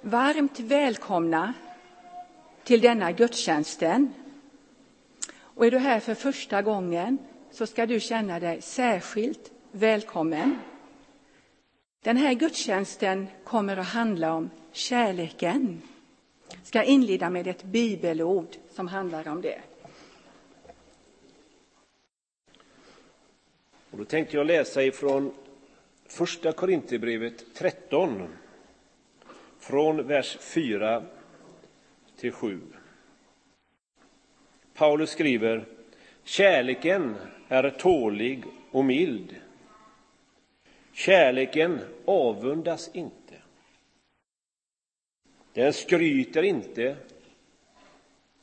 [0.00, 1.54] Varmt välkomna
[2.64, 4.14] till denna gudstjänsten.
[5.38, 7.18] Och är du här för första gången
[7.50, 10.58] så ska du känna dig särskilt välkommen.
[12.02, 15.82] Den här gudstjänsten kommer att handla om kärleken.
[16.48, 19.60] Jag ska inleda med ett bibelord som handlar om det.
[23.90, 25.34] Och då tänkte jag läsa ifrån
[26.06, 28.28] Första Korinthierbrevet 13,
[29.58, 31.04] från vers 4
[32.16, 32.60] till 7.
[34.74, 35.64] Paulus skriver
[36.24, 37.16] Kärleken
[37.48, 39.36] är tålig och mild.
[40.92, 43.34] Kärleken avundas inte.
[45.52, 46.96] Den skryter inte.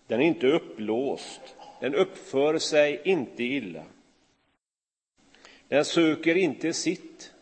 [0.07, 1.55] Den är inte uppblåst.
[1.79, 3.83] Den uppför sig inte illa.
[5.67, 7.34] Den söker inte sitt.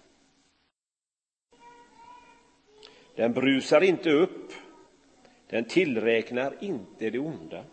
[3.16, 4.52] Den brusar inte upp.
[5.48, 7.64] Den tillräknar inte det onda.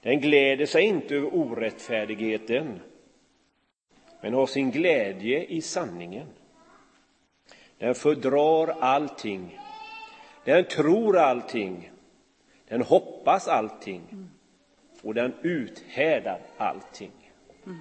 [0.00, 2.80] Den gläder sig inte över orättfärdigheten,
[4.20, 6.26] men har sin glädje i sanningen.
[7.78, 9.58] Den fördrar allting.
[10.44, 11.90] Den tror allting.
[12.68, 14.28] Den hoppas allting.
[15.02, 17.32] Och den uthärdar allting.
[17.66, 17.78] Mm.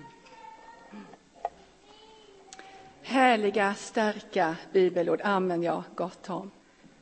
[3.12, 6.52] Härliga, starka bibelord använder jag gott om.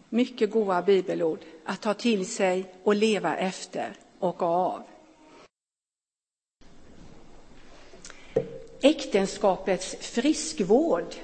[0.10, 4.84] Mycket goda bibelord att ta till sig och leva efter och av.
[8.82, 11.16] Äktenskapets friskvård.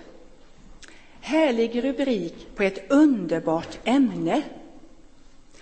[1.22, 4.42] Härlig rubrik på ett underbart ämne.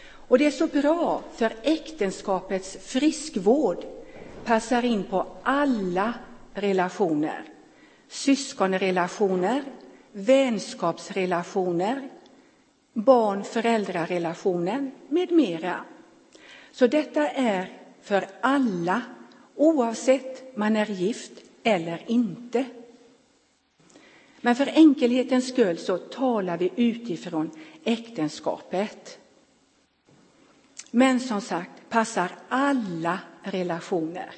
[0.06, 3.86] Och det är så bra, för äktenskapets friskvård
[4.46, 6.14] passar in på alla
[6.54, 7.53] relationer
[8.14, 9.64] syskonrelationer,
[10.12, 12.10] vänskapsrelationer,
[12.94, 15.86] barn-föräldrarrelationen med mera.
[16.72, 17.72] Så detta är
[18.02, 19.02] för alla,
[19.56, 21.32] oavsett man är gift
[21.64, 22.66] eller inte.
[24.42, 27.52] Men för enkelhetens skull så talar vi utifrån
[27.84, 29.20] äktenskapet.
[30.92, 34.32] Men som sagt passar alla relationer.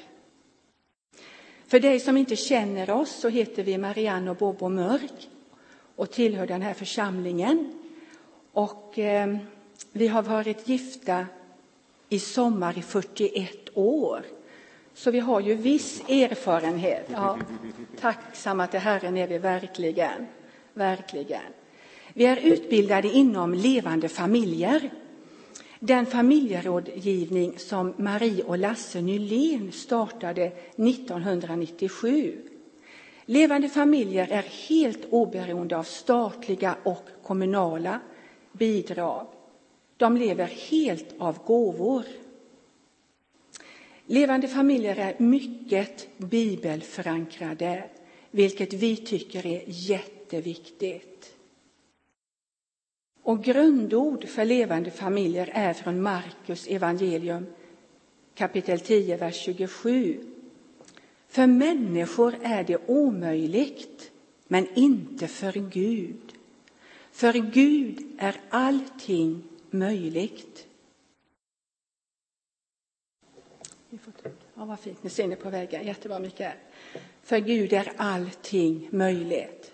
[1.66, 5.28] För dig som inte känner oss så heter vi Marianne och Bobo Mörk
[5.96, 7.72] och tillhör den här församlingen.
[8.52, 9.36] Och eh,
[9.92, 11.26] vi har varit gifta
[12.08, 14.22] i sommar i 41 år.
[14.94, 17.06] Så vi har ju viss erfarenhet.
[17.12, 17.38] Ja,
[18.00, 20.26] tacksamma till Herren är vi verkligen.
[20.74, 21.52] Verkligen.
[22.14, 24.90] Vi är utbildade inom levande familjer.
[25.86, 32.42] Den familjerådgivning som Marie och Lasse Nylén startade 1997.
[33.26, 38.00] Levande familjer är helt oberoende av statliga och kommunala
[38.52, 39.26] bidrag.
[39.96, 42.04] De lever helt av gåvor.
[44.06, 47.84] Levande familjer är mycket bibelförankrade,
[48.30, 51.35] vilket vi tycker är jätteviktigt.
[53.26, 57.46] Och grundord för levande familjer är från Markus evangelium
[58.34, 60.20] kapitel 10, vers 27.
[61.28, 64.12] För människor är det omöjligt,
[64.48, 66.32] men inte för Gud.
[67.10, 70.66] För Gud är allting möjligt.
[74.54, 75.86] Ja, vad fint, nu ser ni på vägen.
[75.86, 76.56] Jättebra, Mikael.
[77.22, 79.72] För Gud är allting möjligt.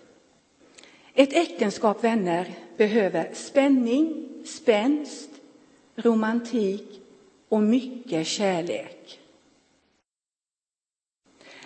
[1.13, 5.29] Ett äktenskap, vänner, behöver spänning, spänst,
[5.95, 7.01] romantik
[7.49, 9.19] och mycket kärlek.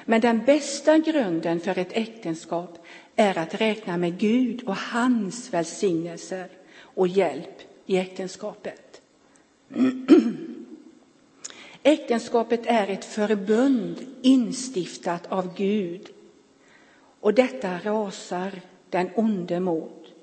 [0.05, 2.85] Men den bästa grunden för ett äktenskap
[3.15, 9.01] är att räkna med Gud och hans välsignelser och hjälp i äktenskapet.
[11.83, 16.09] Äktenskapet är ett förbund instiftat av Gud
[17.19, 18.51] och detta rasar
[18.89, 20.13] den onde mot.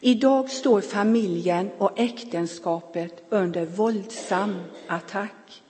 [0.00, 4.54] Idag står familjen och äktenskapet under våldsam
[4.86, 5.62] attack.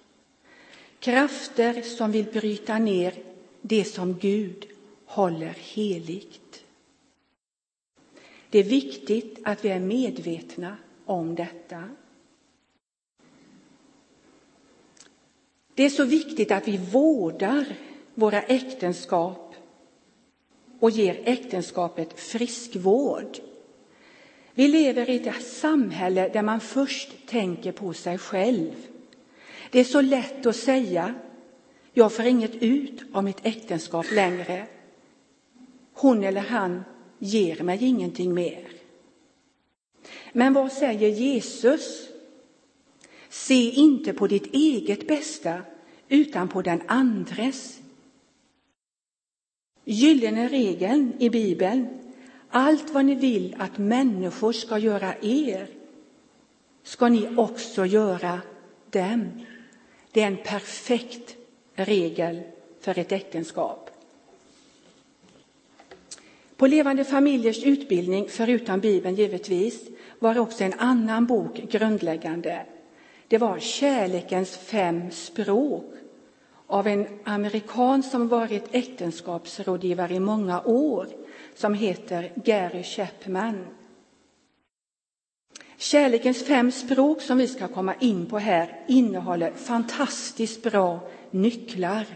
[0.99, 3.15] Krafter som vill bryta ner
[3.61, 4.67] det som Gud
[5.07, 6.65] håller heligt.
[8.51, 11.89] Det är viktigt att vi är medvetna om detta.
[15.75, 17.65] Det är så viktigt att vi vårdar
[18.15, 19.44] våra äktenskap
[20.81, 23.39] och ger äktenskapet friskvård.
[24.55, 28.73] Vi lever i ett samhälle där man först tänker på sig själv.
[29.71, 31.15] Det är så lätt att säga,
[31.93, 34.67] jag får inget ut av mitt äktenskap längre.
[35.93, 36.85] Hon eller han
[37.19, 38.69] ger mig ingenting mer.
[40.33, 42.09] Men vad säger Jesus?
[43.29, 45.63] Se inte på ditt eget bästa,
[46.09, 47.79] utan på den andres.
[49.85, 51.89] Gyllene regeln i Bibeln,
[52.49, 55.67] allt vad ni vill att människor ska göra er,
[56.83, 58.41] ska ni också göra
[58.91, 59.31] dem.
[60.13, 61.37] Det är en perfekt
[61.75, 62.43] regel
[62.81, 63.91] för ett äktenskap.
[66.57, 69.89] På Levande familjers utbildning, förutom Bibeln givetvis,
[70.19, 72.67] var också en annan bok grundläggande.
[73.29, 75.95] Det var Kärlekens fem språk
[76.75, 81.07] av en amerikan som varit äktenskapsrådgivare i många år
[81.55, 83.67] som heter Gary Chapman.
[85.77, 91.01] Kärlekens fem språk som vi ska komma in på här innehåller fantastiskt bra
[91.31, 92.07] nycklar.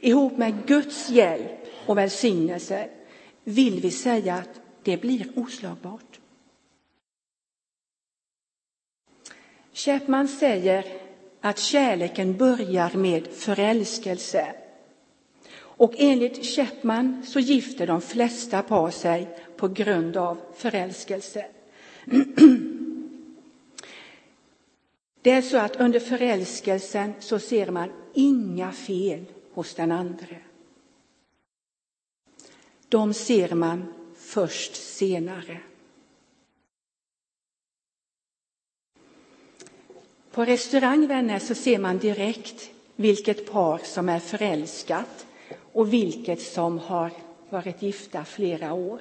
[0.00, 2.88] Ihop med Guds hjälp och välsignelse
[3.44, 6.20] vill vi säga att det blir oslagbart.
[9.72, 11.05] Chapman säger
[11.46, 14.54] att kärleken börjar med förälskelse.
[15.58, 21.46] Och enligt Chapman så gifter de flesta par sig på grund av förälskelse.
[25.22, 30.36] Det är så att under förälskelsen så ser man inga fel hos den andre.
[32.88, 35.60] De ser man först senare.
[40.36, 45.26] På restaurang, vänner, så ser man direkt vilket par som är förälskat
[45.72, 47.10] och vilket som har
[47.50, 49.00] varit gifta flera år.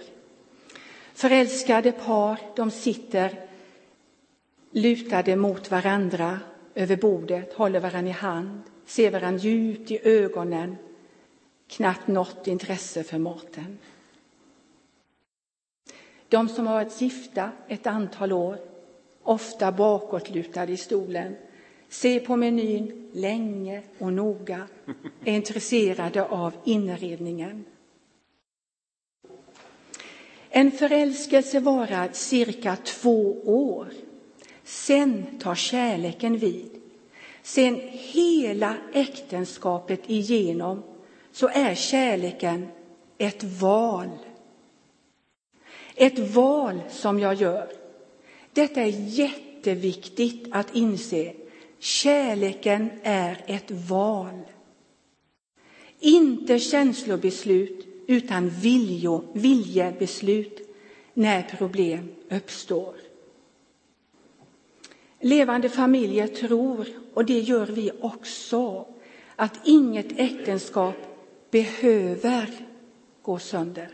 [1.13, 3.39] Förälskade par, de sitter
[4.71, 6.39] lutade mot varandra
[6.75, 10.77] över bordet, håller varandra i hand, ser varandra djupt i ögonen,
[11.67, 13.77] knappt något intresse för maten.
[16.29, 18.74] De som har varit gifta ett antal år,
[19.25, 21.35] ofta bakåtlutad i stolen,
[21.89, 24.67] ser på menyn länge och noga,
[25.25, 27.65] är intresserade av inredningen.
[30.49, 33.87] En förälskelse varar cirka två år.
[34.63, 36.81] Sen tar kärleken vid.
[37.41, 40.83] Sen hela äktenskapet igenom
[41.31, 42.67] så är kärleken
[43.17, 44.09] ett val.
[45.95, 47.84] Ett val som jag gör.
[48.55, 51.33] Detta är jätteviktigt att inse.
[51.79, 54.39] Kärleken är ett val.
[55.99, 60.75] Inte känslobeslut utan viljo, viljebeslut
[61.13, 62.95] när problem uppstår.
[65.19, 68.87] Levande familjer tror, och det gör vi också,
[69.35, 70.95] att inget äktenskap
[71.51, 72.49] behöver
[73.21, 73.89] gå sönder.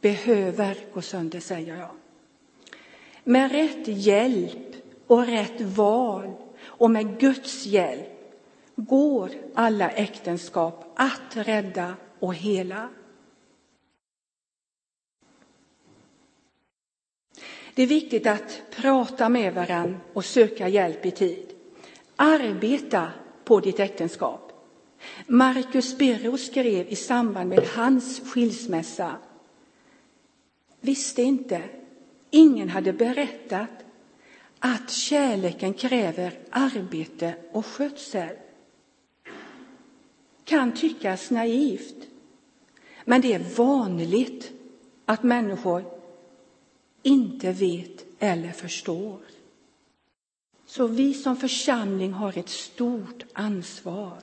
[0.00, 2.03] Behöver gå sönder, säger jag.
[3.24, 4.74] Med rätt hjälp
[5.06, 6.32] och rätt val
[6.62, 8.08] och med Guds hjälp
[8.76, 12.88] går alla äktenskap att rädda och hela.
[17.74, 21.46] Det är viktigt att prata med varandra och söka hjälp i tid.
[22.16, 23.08] Arbeta
[23.44, 24.52] på ditt äktenskap.
[25.26, 29.16] Marcus Birro skrev i samband med hans skilsmässa.
[30.80, 31.62] Visste inte,
[32.34, 33.70] ingen hade berättat
[34.58, 38.36] att kärleken kräver arbete och skötsel.
[40.44, 42.08] Kan tyckas naivt,
[43.04, 44.52] men det är vanligt
[45.04, 45.84] att människor
[47.02, 49.18] inte vet eller förstår.
[50.66, 54.18] Så vi som församling har ett stort ansvar.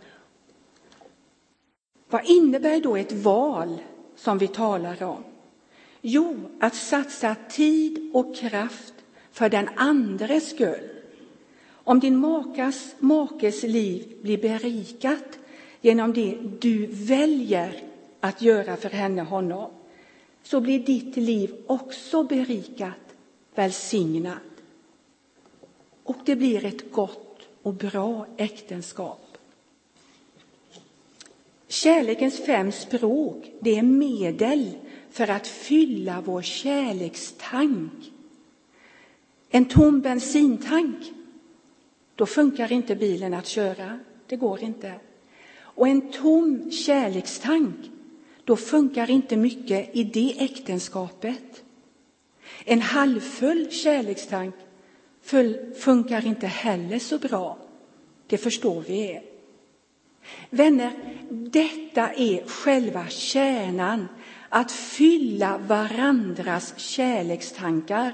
[2.10, 3.82] Vad innebär då ett val
[4.16, 5.24] som vi talar om?
[6.02, 8.94] Jo, att satsa tid och kraft
[9.32, 10.90] för den andres skull.
[11.70, 15.40] Om din makas, makes liv blir berikat
[15.82, 17.84] genom det du väljer
[18.20, 19.72] att göra för henne, honom,
[20.44, 23.16] så blir ditt liv också berikat,
[23.56, 24.38] välsignat.
[26.04, 29.31] Och det blir ett gott och bra äktenskap.
[31.72, 34.72] Kärlekens fem språk, det är medel
[35.10, 38.12] för att fylla vår kärlekstank.
[39.50, 41.12] En tom bensintank,
[42.16, 44.00] då funkar inte bilen att köra.
[44.28, 44.94] Det går inte.
[45.54, 47.76] Och en tom kärlekstank,
[48.44, 51.64] då funkar inte mycket i det äktenskapet.
[52.66, 54.56] En halvfull kärlekstank
[55.76, 57.58] funkar inte heller så bra.
[58.28, 59.31] Det förstår vi.
[60.50, 60.92] Vänner,
[61.30, 64.08] detta är själva kärnan,
[64.50, 68.14] att fylla varandras kärlekstankar.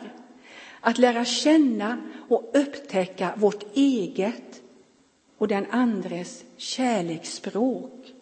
[0.82, 1.98] att lära känna
[2.30, 4.62] och upptäcka vårt eget
[5.38, 8.14] och den andres kärleksspråk.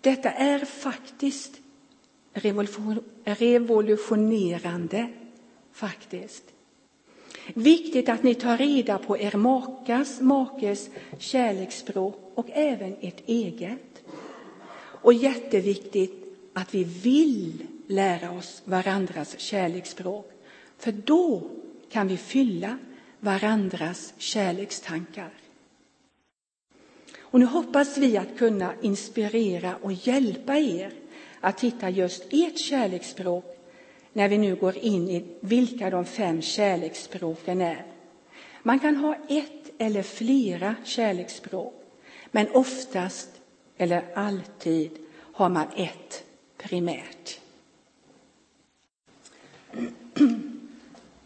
[0.00, 1.60] Detta är faktiskt
[3.24, 5.08] revolutionerande,
[5.72, 6.44] faktiskt.
[7.54, 14.02] Viktigt att ni tar reda på er makas, makes kärleksspråk och även ert eget.
[15.02, 20.30] Och jätteviktigt att vi vill lära oss varandras kärleksspråk.
[20.78, 21.42] För då
[21.90, 22.78] kan vi fylla
[23.20, 25.30] varandras kärlekstankar.
[27.20, 30.92] Och nu hoppas vi att kunna inspirera och hjälpa er
[31.40, 33.57] att hitta just ert kärleksspråk
[34.12, 37.84] när vi nu går in i vilka de fem kärleksspråken är.
[38.62, 41.74] Man kan ha ett eller flera kärleksspråk,
[42.30, 43.28] men oftast
[43.76, 44.90] eller alltid
[45.32, 46.24] har man ett
[46.56, 47.40] primärt.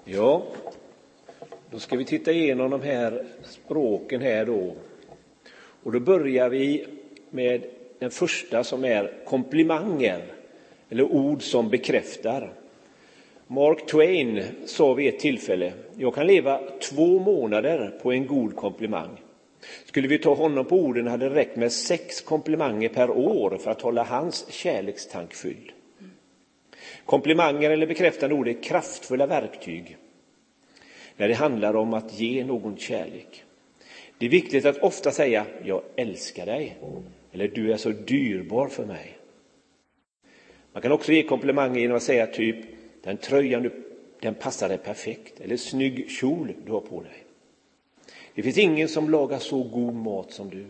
[0.04, 0.46] Ja,
[1.70, 4.74] då ska vi titta igenom de här språken här då.
[5.82, 6.86] Och då börjar vi
[7.30, 7.64] med
[7.98, 10.24] den första som är komplimanger,
[10.88, 12.52] eller ord som bekräftar.
[13.54, 19.20] Mark Twain sa vid ett tillfälle, jag kan leva två månader på en god komplimang.
[19.84, 23.70] Skulle vi ta honom på orden hade det räckt med sex komplimanger per år för
[23.70, 25.72] att hålla hans kärlekstank fylld.
[27.04, 29.96] Komplimanger eller bekräftande ord är kraftfulla verktyg
[31.16, 33.44] när det handlar om att ge någon kärlek.
[34.18, 36.76] Det är viktigt att ofta säga jag älskar dig
[37.32, 39.18] eller du är så dyrbar för mig.
[40.72, 42.56] Man kan också ge komplimanger genom att säga typ
[43.02, 43.70] den tröjan du,
[44.20, 47.24] den passar dig perfekt eller snygg kjol du har på dig.
[48.34, 50.66] Det finns ingen som lagar så god mat som du.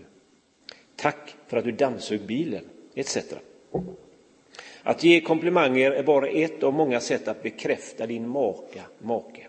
[0.97, 3.19] Tack för att du dammsög bilen, etc.
[4.83, 9.47] Att ge komplimanger är bara ett av många sätt att bekräfta din maka, make.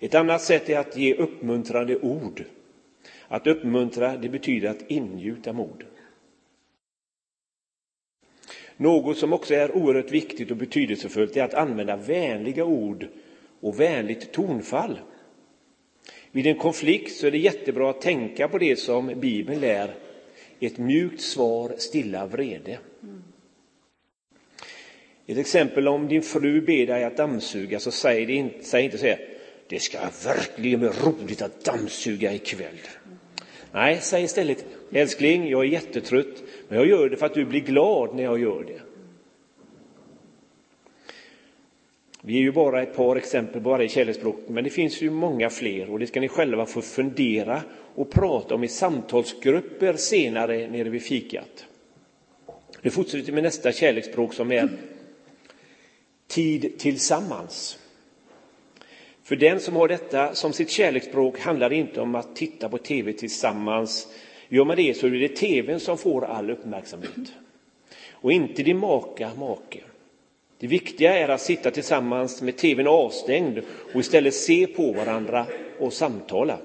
[0.00, 2.44] Ett annat sätt är att ge uppmuntrande ord.
[3.28, 5.84] Att uppmuntra, det betyder att ingjuta mod.
[8.76, 13.08] Något som också är oerhört viktigt och betydelsefullt är att använda vänliga ord
[13.60, 14.98] och vänligt tonfall.
[16.30, 19.94] Vid en konflikt så är det jättebra att tänka på det som Bibeln lär,
[20.60, 22.78] ett mjukt svar stilla vrede.
[25.26, 29.06] Ett exempel om din fru ber dig att dammsuga så säg, inte, säg inte så
[29.06, 29.28] här,
[29.68, 32.78] det ska verkligen bli roligt att dammsuga ikväll.
[33.72, 37.60] Nej, säg istället, älskling, jag är jättetrött, men jag gör det för att du blir
[37.60, 38.80] glad när jag gör det.
[42.20, 45.50] Vi är ju bara ett par exempel bara i kärleksspråk, men det finns ju många
[45.50, 47.62] fler och det ska ni själva få fundera
[47.94, 51.66] och prata om i samtalsgrupper senare nere vid fikat.
[52.82, 54.68] Nu fortsätter vi med nästa kärleksspråk som är
[56.26, 57.78] tid tillsammans.
[59.22, 62.78] För den som har detta som sitt kärleksspråk handlar det inte om att titta på
[62.78, 64.08] tv tillsammans.
[64.54, 67.32] Gör man det så är det tvn som får all uppmärksamhet
[68.12, 69.80] och inte din maka, make.
[70.58, 73.58] Det viktiga är att sitta tillsammans med tvn avstängd
[73.94, 75.46] och istället se på varandra
[75.78, 76.58] och samtala.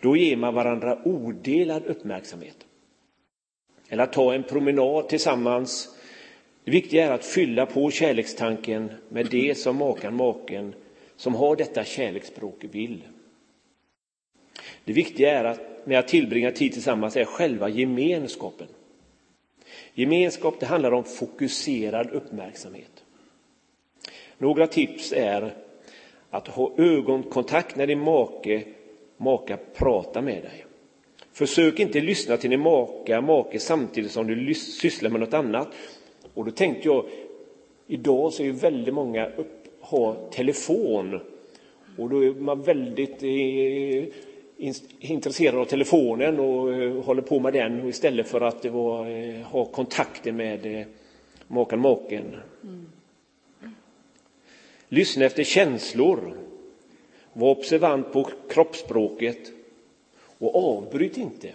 [0.00, 2.56] Då ger man varandra odelad uppmärksamhet.
[3.88, 5.88] Eller att ta en promenad tillsammans.
[6.64, 10.74] Det viktiga är att fylla på kärlekstanken med det som makan, maken
[11.16, 13.02] som har detta kärleksspråk vill.
[14.84, 18.66] Det viktiga är att med att tillbringa tid tillsammans är själva gemenskapen.
[19.94, 23.04] Gemenskap det handlar om fokuserad uppmärksamhet.
[24.38, 25.54] Några tips är
[26.30, 28.62] att ha ögonkontakt när din make,
[29.16, 30.64] maka pratar med dig.
[31.32, 35.68] Försök inte lyssna till din maka, make samtidigt som du sysslar med något annat.
[36.34, 37.04] Och då tänkte jag,
[37.86, 41.20] idag så är ju väldigt många upp, har telefon.
[41.98, 44.14] Och då är man väldigt eh,
[44.98, 49.40] intresserad av telefonen och eh, håller på med den istället för att eh, var, eh,
[49.40, 50.86] ha kontakter med
[51.48, 52.36] makan, maken.
[52.62, 52.86] Mm.
[54.88, 56.36] Lyssna efter känslor.
[57.32, 59.52] Var observant på kroppsspråket
[60.38, 61.54] och avbryt inte.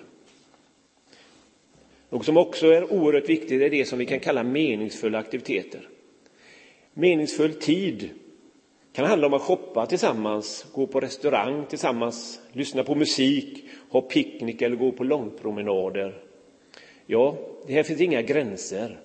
[2.09, 5.89] Något som också är oerhört viktigt är det som vi kan kalla meningsfulla aktiviteter.
[6.93, 8.09] Meningsfull tid
[8.93, 14.61] kan handla om att shoppa tillsammans, gå på restaurang tillsammans, lyssna på musik, ha picknick
[14.61, 16.23] eller gå på långpromenader.
[17.05, 18.99] Ja, det här finns inga gränser.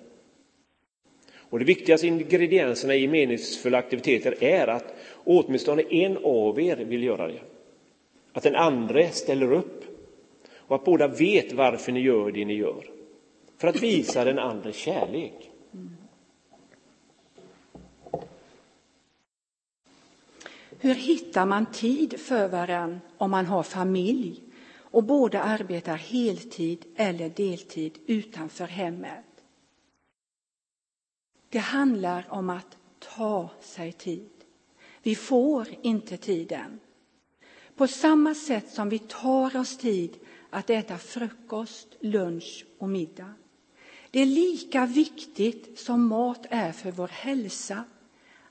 [1.49, 7.27] Och de viktigaste ingredienserna i meningsfulla aktiviteter är att åtminstone en av er vill göra
[7.27, 7.39] det.
[8.33, 9.83] Att den andra ställer upp
[10.67, 12.89] och att båda vet varför ni gör det ni gör.
[13.57, 15.51] För att visa den andra kärlek.
[20.85, 24.43] Hur hittar man tid för varann om man har familj
[24.77, 29.25] och båda arbetar heltid eller deltid utanför hemmet?
[31.49, 34.29] Det handlar om att ta sig tid.
[35.03, 36.79] Vi får inte tiden.
[37.75, 40.17] På samma sätt som vi tar oss tid
[40.49, 43.33] att äta frukost, lunch och middag.
[44.11, 47.83] Det är lika viktigt som mat är för vår hälsa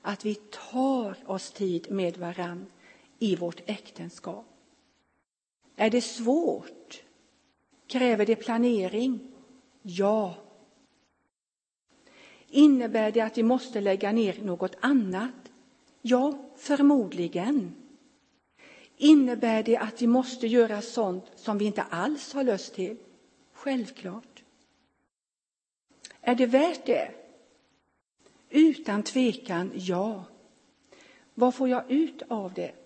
[0.05, 2.65] att vi tar oss tid med varann
[3.19, 4.45] i vårt äktenskap.
[5.75, 7.03] Är det svårt?
[7.87, 9.19] Kräver det planering?
[9.81, 10.35] Ja.
[12.47, 15.51] Innebär det att vi måste lägga ner något annat?
[16.01, 17.75] Ja, förmodligen.
[18.97, 22.97] Innebär det att vi måste göra sånt som vi inte alls har lust till?
[23.53, 24.43] Självklart.
[26.21, 27.24] Är det värt det?
[28.49, 30.23] Utan tvekan ja.
[31.33, 32.85] Vad får jag ut av det?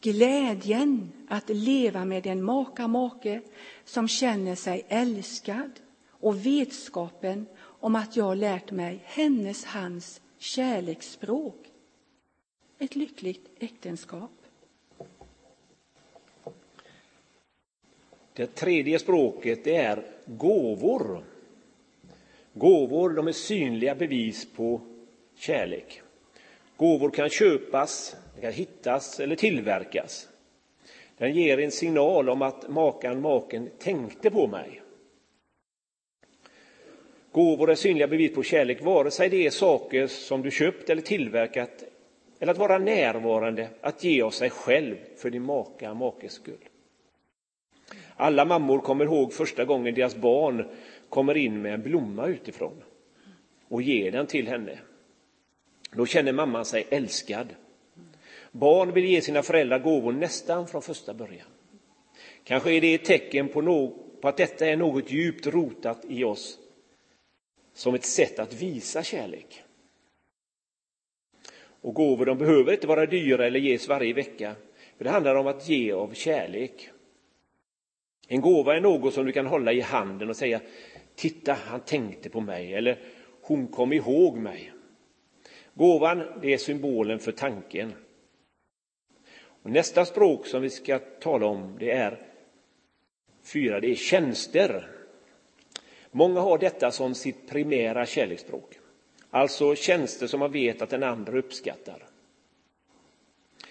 [0.00, 3.40] Glädjen att leva med en maka make
[3.84, 5.70] som känner sig älskad
[6.08, 11.72] och vetskapen om att jag lärt mig hennes, hans kärleksspråk.
[12.78, 14.30] Ett lyckligt äktenskap.
[18.32, 21.24] Det tredje språket det är gåvor.
[22.58, 24.80] Gåvor de är synliga bevis på
[25.36, 26.02] kärlek.
[26.76, 30.28] Gåvor kan köpas, kan hittas eller tillverkas.
[31.18, 34.82] Den ger en signal om att makan, maken tänkte på mig.
[37.32, 41.02] Gåvor är synliga bevis på kärlek, vare sig det är saker som du köpt eller
[41.02, 41.84] tillverkat
[42.40, 46.68] eller att vara närvarande, att ge av sig själv för din maka, makes skull.
[48.16, 50.64] Alla mammor kommer ihåg första gången deras barn
[51.08, 52.82] kommer in med en blomma utifrån
[53.68, 54.78] och ger den till henne.
[55.92, 57.48] Då känner mamman sig älskad.
[58.52, 61.46] Barn vill ge sina föräldrar gåvor nästan från första början.
[62.44, 66.24] Kanske är det ett tecken på, no på att detta är något djupt rotat i
[66.24, 66.58] oss
[67.74, 69.62] som ett sätt att visa kärlek.
[71.80, 74.54] Och gåvor de behöver inte vara dyra eller ges varje vecka.
[74.96, 76.90] För det handlar om att ge av kärlek.
[78.28, 80.60] En gåva är något som du kan hålla i handen och säga
[81.18, 82.98] Titta, han tänkte på mig eller
[83.42, 84.72] hon kom ihåg mig.
[85.74, 87.92] Gåvan det är symbolen för tanken.
[89.62, 92.26] Och nästa språk som vi ska tala om det är
[93.42, 94.88] fyra, det är tjänster.
[96.10, 98.78] Många har detta som sitt primära kärleksspråk.
[99.30, 102.06] Alltså tjänster som man vet att den andra uppskattar.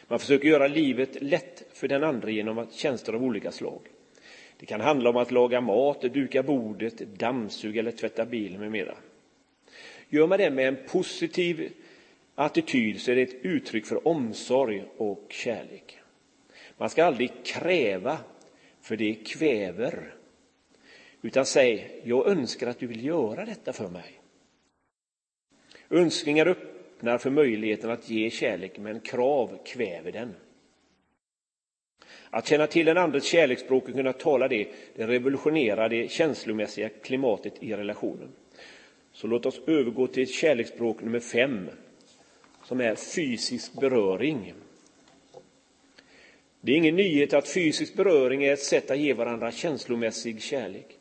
[0.08, 3.82] Man försöker göra livet lätt för den andra genom tjänster av olika slag.
[4.60, 8.98] Det kan handla om att laga mat, duka bordet, dammsuga eller tvätta bilen med mera.
[10.10, 11.72] Gör man det med en positiv
[12.36, 16.00] attityd så är det ett uttryck för omsorg och kärlek.
[16.78, 18.18] Man ska aldrig kräva,
[18.82, 20.14] för det kväver.
[21.22, 24.22] Utan säg, jag önskar att du vill göra detta för mig.
[25.90, 30.36] Önskningar öppnar för möjligheten att ge kärlek, men krav kväver den.
[32.30, 37.54] Att känna till den andres kärleksspråk och kunna tala det, det revolutionerar det känslomässiga klimatet
[37.60, 38.30] i relationen.
[39.14, 41.70] Så låt oss övergå till kärleksspråk nummer fem,
[42.64, 44.54] som är fysisk beröring.
[46.62, 50.98] Det är ingen nyhet att fysisk beröring är ett sätt att ge varandra känslomässig kärlek.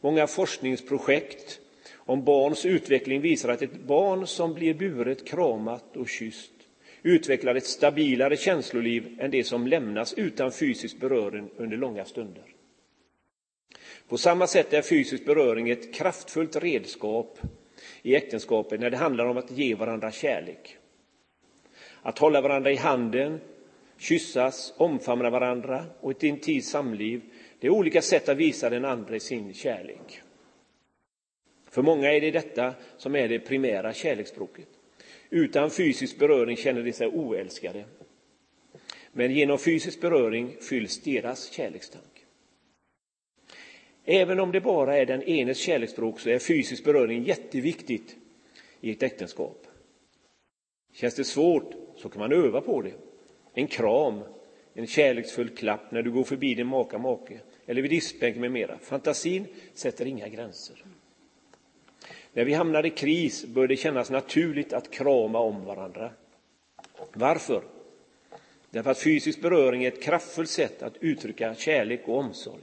[0.00, 1.60] Många forskningsprojekt
[1.94, 6.53] om barns utveckling visar att ett barn som blir buret, kramat och kysst
[7.04, 12.44] utvecklar ett stabilare känsloliv än det som lämnas utan fysisk beröring under långa stunder.
[14.08, 17.38] På samma sätt är fysisk beröring ett kraftfullt redskap
[18.02, 20.76] i äktenskapet när det handlar om att ge varandra kärlek.
[22.02, 23.40] Att hålla varandra i handen,
[23.98, 27.22] kyssas, omfamna varandra och ett intimt samliv,
[27.60, 30.20] det är olika sätt att visa den andra sin kärlek.
[31.70, 34.68] För många är det detta som är det primära kärleksspråket.
[35.30, 37.84] Utan fysisk beröring känner de sig oälskade.
[39.12, 42.26] Men genom fysisk beröring fylls deras kärlekstank.
[44.04, 48.16] Även om det bara är den enes kärleksspråk så är fysisk beröring jätteviktigt
[48.80, 49.66] i ett äktenskap.
[50.92, 52.92] Känns det svårt så kan man öva på det.
[53.54, 54.20] En kram,
[54.74, 58.78] en kärleksfull klapp när du går förbi din maka, make eller vid diskbänken med mera.
[58.78, 60.84] Fantasin sätter inga gränser.
[62.34, 66.10] När vi hamnar i kris bör det kännas naturligt att krama om varandra.
[67.12, 67.62] Varför?
[68.70, 72.62] Därför att fysisk beröring är ett kraftfullt sätt att uttrycka kärlek och omsorg.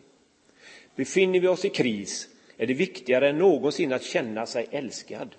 [0.95, 5.35] Befinner vi oss i kris är det viktigare än någonsin att känna sig älskad.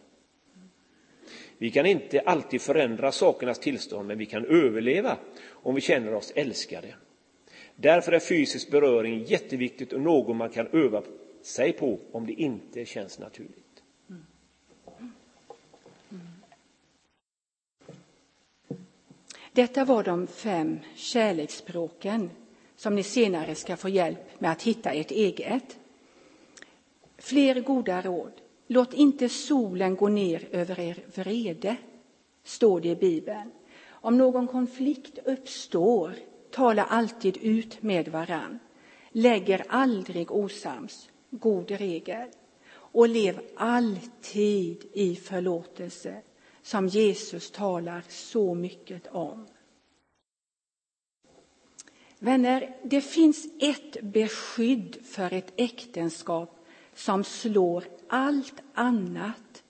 [1.58, 5.18] Vi kan inte alltid förändra sakernas tillstånd, men vi kan överleva
[5.48, 6.94] om vi känner oss älskade.
[7.76, 11.02] Därför är fysisk beröring jätteviktigt och något man kan öva
[11.42, 13.61] sig på om det inte känns naturligt.
[19.52, 22.30] Detta var de fem kärleksspråken
[22.76, 25.78] som ni senare ska få hjälp med att hitta ert eget.
[27.18, 28.32] Fler goda råd.
[28.66, 31.76] Låt inte solen gå ner över er vrede,
[32.44, 33.50] står det i Bibeln.
[33.88, 36.14] Om någon konflikt uppstår,
[36.50, 38.58] tala alltid ut med varann.
[39.10, 42.28] Lägger aldrig osams, god regel.
[42.74, 46.22] Och lev alltid i förlåtelse,
[46.62, 49.46] som Jesus talar så mycket om.
[52.18, 59.62] Vänner, det finns ett beskydd för ett äktenskap som slår allt annat.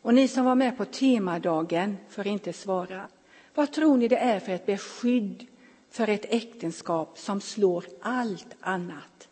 [0.00, 3.08] Och ni som var med på temadagen får inte svara.
[3.54, 5.46] Vad tror ni det är för ett beskydd
[5.90, 9.28] för ett äktenskap som slår allt annat?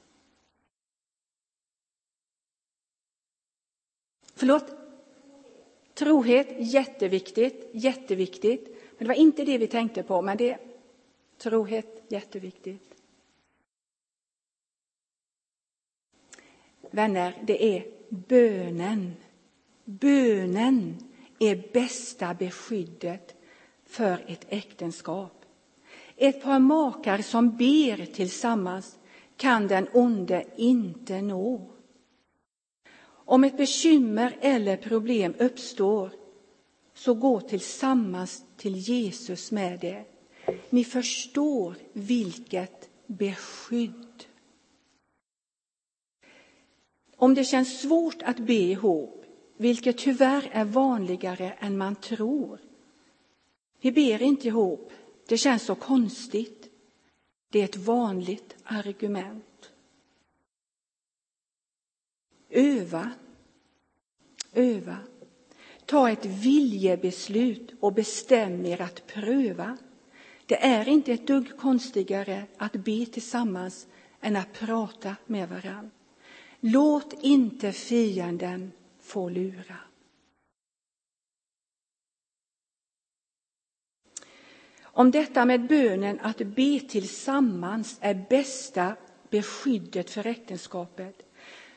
[4.35, 4.82] Förlåt?
[5.94, 8.68] Trohet, jätteviktigt, jätteviktigt.
[8.68, 10.59] Men det var inte det vi tänkte på, men det
[11.38, 12.94] trohet, jätteviktigt.
[16.90, 19.12] Vänner, det är bönen.
[19.85, 20.96] Bönen
[21.38, 23.35] är bästa beskyddet
[23.85, 25.44] för ett äktenskap.
[26.16, 28.98] Ett par makar som ber tillsammans
[29.37, 31.70] kan den onde inte nå.
[33.24, 36.11] Om ett bekymmer eller problem uppstår,
[36.94, 40.04] så gå tillsammans till Jesus med det.
[40.70, 44.24] Ni förstår vilket beskydd.
[47.16, 49.24] Om det känns svårt att be ihop,
[49.56, 52.61] vilket tyvärr är vanligare än man tror.
[53.80, 54.92] Vi ber inte ihop,
[55.28, 56.68] det känns så konstigt.
[57.50, 59.44] Det är ett vanligt argument.
[62.52, 63.10] Öva.
[64.52, 64.96] Öva.
[65.86, 69.78] Ta ett viljebeslut och bestäm er att pröva.
[70.46, 73.86] Det är inte ett dugg konstigare att be tillsammans
[74.20, 75.90] än att prata med varann.
[76.60, 79.76] Låt inte fienden få lura.
[84.82, 88.96] Om detta med bönen att be tillsammans är bästa
[89.30, 91.32] beskyddet för äktenskapet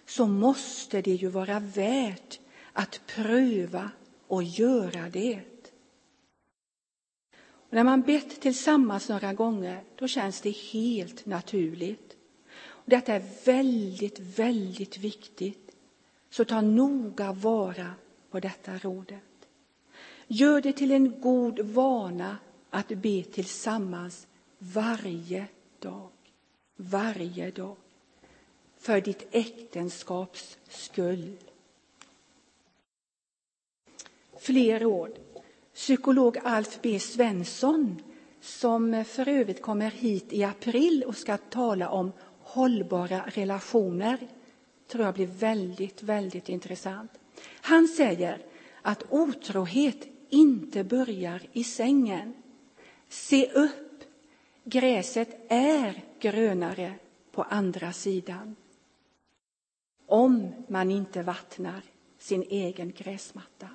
[0.06, 2.40] så måste det ju vara värt
[2.74, 3.92] att pröva
[4.28, 5.42] och göra det.
[7.36, 12.18] Och när man bett tillsammans några gånger, då känns det helt naturligt.
[12.58, 15.76] Och detta är väldigt, väldigt viktigt.
[16.30, 17.94] Så ta noga vara
[18.32, 19.24] på detta rådet.
[20.28, 22.38] Gör det till en god vana
[22.70, 25.48] att be tillsammans varje
[25.80, 26.10] dag.
[26.76, 27.78] Varje dag.
[28.86, 31.32] För ditt äktenskaps skull.
[34.40, 35.20] Fler råd.
[35.74, 38.04] Psykolog Alf B Svensson,
[38.42, 44.28] som för övrigt kommer hit i april och ska tala om hållbara relationer,
[44.88, 47.12] tror jag blir väldigt, väldigt intressant.
[47.62, 48.46] Han säger
[48.82, 52.34] att otrohet inte börjar i sängen.
[53.10, 54.04] Se upp,
[54.64, 56.94] gräset är grönare
[57.32, 58.56] på andra sidan.
[60.06, 61.82] Om man inte vattnar
[62.18, 63.70] sin egen gräsmatta.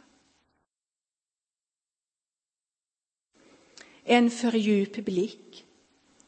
[4.04, 5.66] En för djup blick,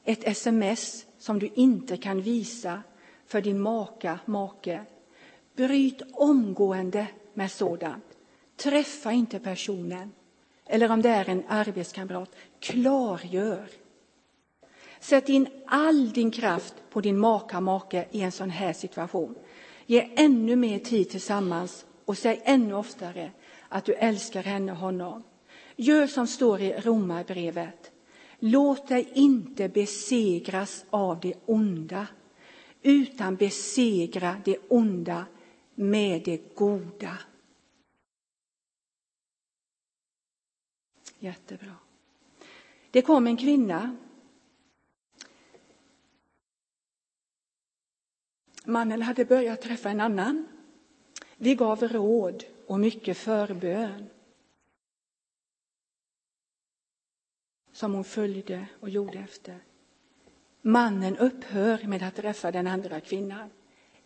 [0.05, 2.83] ett sms som du inte kan visa
[3.27, 4.85] för din maka, make.
[5.55, 8.05] Bryt omgående med sådant.
[8.57, 10.13] Träffa inte personen.
[10.67, 13.69] Eller om det är en arbetskamrat, klargör.
[15.01, 19.35] Sätt in all din kraft på din maka, make i en sån här situation.
[19.93, 23.33] Ge ännu mer tid tillsammans och säg ännu oftare
[23.69, 25.23] att du älskar henne, och honom.
[25.77, 27.93] Gör som står i Romarbrevet.
[28.39, 32.07] Låt dig inte besegras av det onda,
[32.83, 35.27] utan besegra det onda
[35.75, 37.19] med det goda.
[41.19, 41.75] Jättebra.
[42.91, 43.97] Det kom en kvinna.
[48.65, 50.49] Mannen hade börjat träffa en annan.
[51.37, 54.09] Vi gav råd och mycket förbön.
[57.73, 59.59] som hon följde och gjorde efter.
[60.63, 63.51] Mannen upphör med att träffa den andra kvinnan.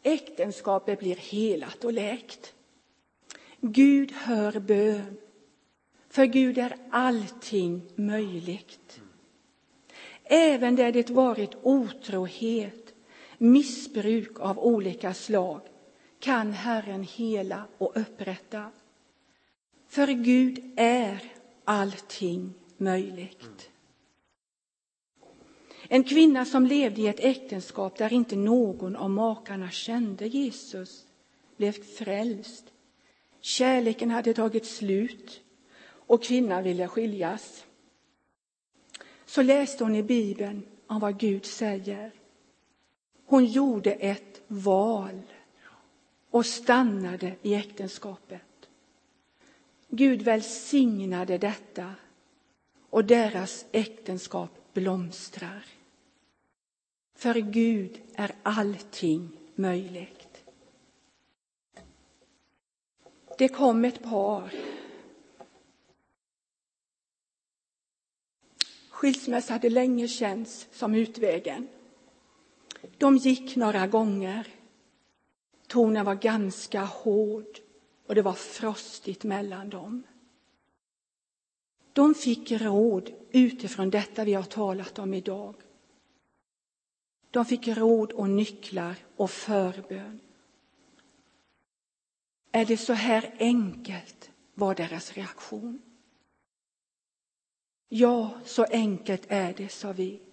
[0.03, 2.55] Äktenskapet blir helat och läkt.
[3.61, 5.17] Gud hör bön.
[6.09, 9.01] För Gud är allting möjligt.
[10.25, 12.86] Även där det varit otrohet,
[13.39, 15.61] missbruk av olika slag
[16.19, 18.71] kan Herren hela och upprätta.
[19.89, 21.33] För Gud är
[21.65, 23.71] allting möjligt.
[25.89, 31.07] En kvinna som levde i ett äktenskap där inte någon av makarna kände Jesus
[31.57, 32.65] blev frälst.
[33.41, 35.41] Kärleken hade tagit slut
[35.89, 37.65] och kvinnan ville skiljas.
[39.27, 42.13] Så läste hon i Bibeln om vad Gud säger.
[43.27, 45.23] Hon gjorde ett val
[46.31, 48.43] och stannade i äktenskapet.
[49.89, 51.95] Gud välsignade detta
[52.91, 55.65] och deras äktenskap blomstrar.
[57.15, 60.45] För Gud är allting möjligt.
[63.39, 64.51] Det kom ett par.
[68.89, 71.69] Skilsmässa hade länge känts som utvägen.
[72.99, 74.47] De gick några gånger.
[75.67, 77.59] Tonen var ganska hård
[78.07, 80.03] och det var frostigt mellan dem.
[81.93, 85.55] De fick råd utifrån detta vi har talat om idag.
[87.31, 90.21] De fick råd och nycklar och förbön.
[92.53, 94.31] Är det så här enkelt?
[94.59, 95.83] var deras reaktion.
[97.89, 100.26] Ja, så enkelt är det, sa vi.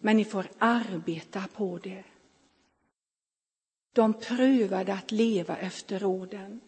[0.00, 2.04] Men ni får arbeta på det.
[3.92, 6.60] De prövade att leva efter råden.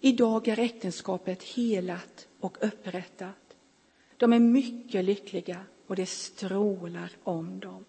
[0.00, 3.56] Idag är äktenskapet helat och upprättat.
[4.16, 7.84] De är mycket lyckliga och det strålar om dem.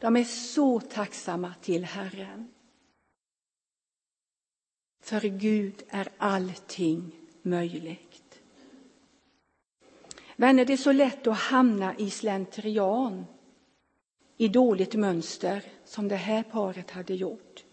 [0.00, 2.52] De är så tacksamma till Herren.
[5.00, 8.27] För Gud är allting möjligt.
[10.40, 13.26] Vänner, det är så lätt att hamna i slentrian,
[14.36, 17.64] i dåligt mönster, som det här paret hade gjort.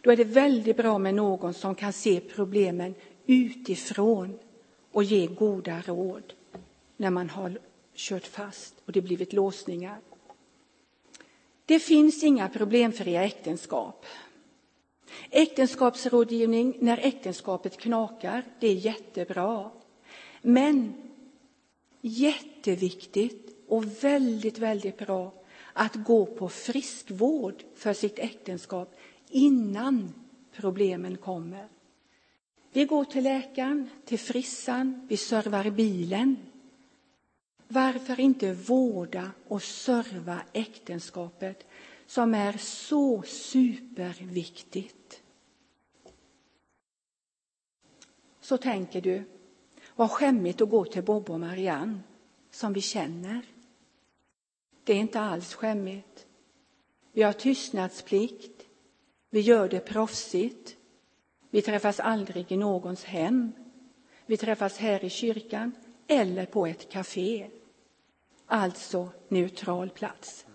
[0.00, 2.94] Då är det väldigt bra med någon som kan se problemen
[3.26, 4.38] utifrån
[4.92, 6.32] och ge goda råd
[6.96, 7.58] när man har
[7.94, 9.98] kört fast och det blivit låsningar.
[11.66, 14.06] Det finns inga problemfria äktenskap.
[15.30, 19.70] Äktenskapsrådgivning när äktenskapet knakar, det är jättebra.
[20.42, 21.05] Men
[22.06, 25.32] jätteviktigt och väldigt, väldigt bra
[25.72, 28.94] att gå på friskvård för sitt äktenskap
[29.28, 30.12] innan
[30.52, 31.68] problemen kommer.
[32.72, 36.36] Vi går till läkaren, till frissan, vi servar bilen.
[37.68, 41.66] Varför inte vårda och serva äktenskapet
[42.06, 45.22] som är så superviktigt?
[48.40, 49.24] Så tänker du,
[49.96, 52.00] vad skämmigt att gå till Bobbo och Marianne
[52.50, 53.42] som vi känner.
[54.84, 56.26] Det är inte alls skämmigt.
[57.12, 58.62] Vi har tystnadsplikt.
[59.30, 60.76] Vi gör det proffsigt.
[61.50, 63.52] Vi träffas aldrig i någons hem.
[64.26, 65.72] Vi träffas här i kyrkan
[66.06, 67.50] eller på ett café.
[68.46, 70.46] Alltså neutral plats.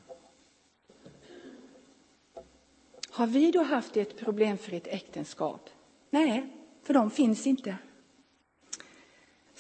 [3.10, 5.70] Har vi då haft ett problemfritt äktenskap?
[6.10, 6.48] Nej,
[6.84, 7.78] för de finns inte.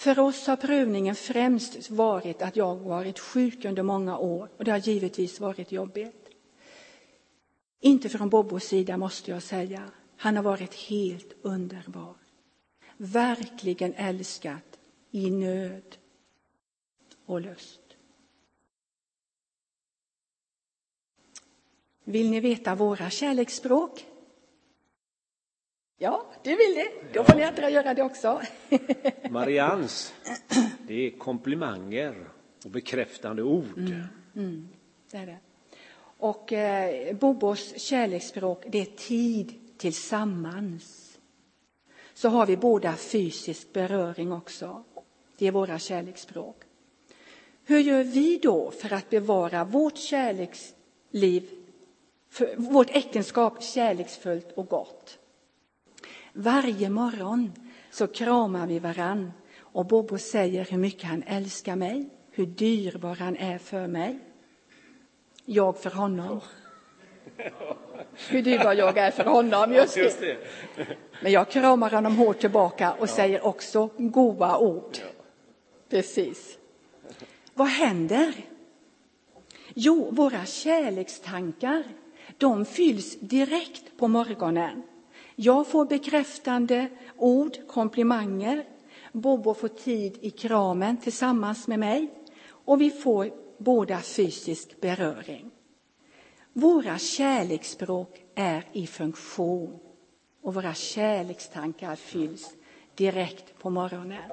[0.01, 4.71] För oss har prövningen främst varit att jag varit sjuk under många år och det
[4.71, 6.29] har givetvis varit jobbigt.
[7.79, 9.91] Inte från Bobbos sida måste jag säga.
[10.17, 12.15] Han har varit helt underbar.
[12.97, 14.79] Verkligen älskat
[15.11, 15.97] i nöd
[17.25, 17.81] och lust.
[22.03, 24.05] Vill ni veta våra kärleksspråk?
[26.03, 27.13] Ja, du vill det.
[27.13, 28.41] Då får ni andra göra det också.
[29.29, 30.13] Marians,
[30.87, 32.15] det är komplimanger
[32.65, 33.77] och bekräftande ord.
[33.77, 34.03] Mm,
[34.35, 34.69] mm,
[35.11, 35.37] det är det.
[36.17, 41.17] Och eh, Bobos kärleksspråk, det är tid tillsammans.
[42.13, 44.83] Så har vi båda fysisk beröring också.
[45.37, 46.63] Det är våra kärleksspråk.
[47.65, 51.49] Hur gör vi då för att bevara vårt kärleksliv,
[52.57, 55.17] vårt äktenskap kärleksfullt och gott?
[56.33, 57.51] Varje morgon
[57.91, 63.37] så kramar vi varann och Bobo säger hur mycket han älskar mig, hur dyrbar han
[63.37, 64.19] är för mig
[65.45, 66.41] jag för honom.
[68.29, 70.37] Hur dyrbar jag är för honom, just det.
[71.21, 74.97] Men jag kramar honom hårt tillbaka och säger också goda ord.
[75.89, 76.57] Precis.
[77.53, 78.33] Vad händer?
[79.73, 81.83] Jo, våra kärlekstankar,
[82.37, 84.83] de fylls direkt på morgonen.
[85.35, 88.65] Jag får bekräftande ord, komplimanger.
[89.11, 92.13] Bobo får tid i kramen tillsammans med mig
[92.47, 95.51] och vi får båda fysisk beröring.
[96.53, 99.79] Våra kärleksspråk är i funktion
[100.41, 102.55] och våra kärlekstankar fylls
[102.95, 104.31] direkt på morgonen.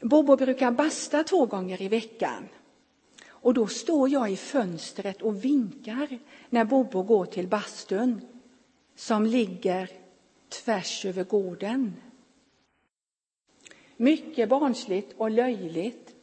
[0.00, 2.48] Bobo brukar basta två gånger i veckan.
[3.28, 6.18] Och då står jag i fönstret och vinkar
[6.50, 8.20] när Bobo går till bastun
[9.00, 9.90] som ligger
[10.48, 11.94] tvärs över gården.
[13.96, 16.14] Mycket barnsligt och löjligt.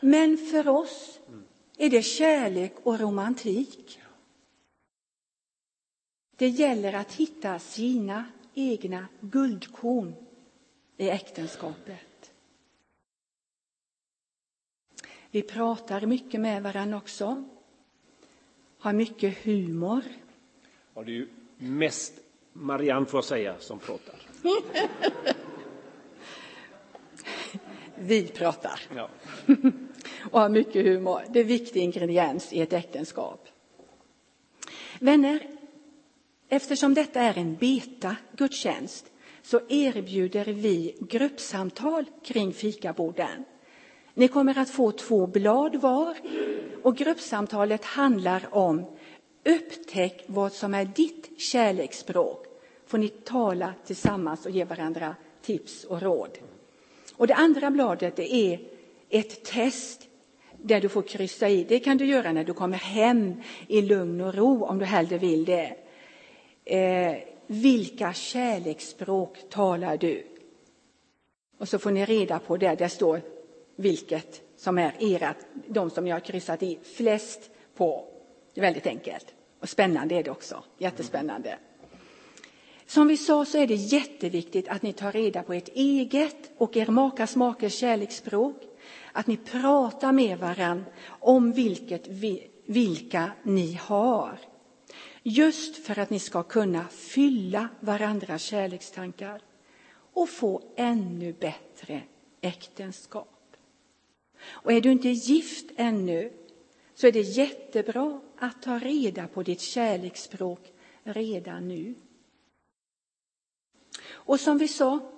[0.00, 1.20] Men för oss
[1.76, 4.00] är det kärlek och romantik.
[6.36, 10.14] Det gäller att hitta sina egna guldkorn
[10.96, 12.32] i äktenskapet.
[15.30, 17.44] Vi pratar mycket med varandra också.
[18.78, 20.02] Har mycket humor.
[20.94, 21.28] Ja, det är ju
[21.62, 22.12] mest
[22.52, 24.14] Marianne, får jag säga, som pratar.
[27.98, 28.80] Vi pratar.
[28.96, 29.08] Ja.
[30.30, 31.22] och har mycket humor.
[31.28, 33.48] Det är en viktig ingrediens i ett äktenskap.
[35.00, 35.46] Vänner,
[36.48, 39.06] eftersom detta är en beta-gudstjänst
[39.42, 43.44] så erbjuder vi gruppsamtal kring fikaborden.
[44.14, 46.16] Ni kommer att få två blad var
[46.82, 48.86] och gruppsamtalet handlar om
[49.44, 52.46] upptäck vad som är ditt kärleksspråk.
[52.86, 56.38] Får ni tala tillsammans och ge varandra tips och råd.
[57.16, 58.60] Och det andra bladet det är
[59.08, 60.08] ett test
[60.56, 61.64] där du får kryssa i.
[61.64, 65.18] Det kan du göra när du kommer hem i lugn och ro om du hellre
[65.18, 65.76] vill det.
[66.64, 70.26] Eh, vilka kärleksspråk talar du?
[71.58, 72.74] Och så får ni reda på det.
[72.74, 73.20] Där står
[73.76, 78.11] vilket som är ert, de som jag har kryssat i flest på.
[78.54, 79.34] Det är väldigt enkelt.
[79.60, 80.64] Och spännande är det också.
[80.78, 81.58] Jättespännande.
[82.86, 86.76] Som vi sa så är det jätteviktigt att ni tar reda på ert eget och
[86.76, 88.56] er makas makes kärleksspråk.
[89.12, 92.08] Att ni pratar med varann om vilket,
[92.66, 94.38] vilka ni har.
[95.22, 99.42] Just för att ni ska kunna fylla varandras kärlekstankar
[100.12, 102.02] och få ännu bättre
[102.40, 103.56] äktenskap.
[104.44, 106.32] Och är du inte gift ännu
[107.02, 111.94] så är det jättebra att ta reda på ditt kärleksspråk redan nu.
[114.10, 115.12] Och som vi sa,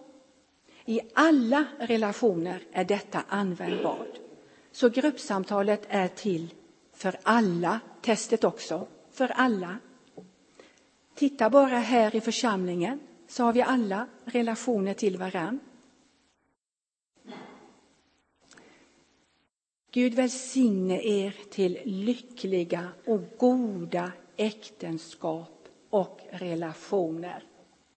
[0.85, 4.19] i alla relationer är detta användbart.
[4.73, 6.55] Så gruppsamtalet är till
[6.93, 9.79] för alla, testet också, för alla.
[11.15, 15.61] Titta bara här i församlingen så har vi alla relationer till varann.
[19.95, 27.43] Gud välsigne er till lyckliga och goda äktenskap och relationer.